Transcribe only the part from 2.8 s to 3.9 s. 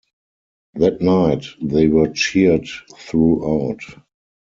throughout.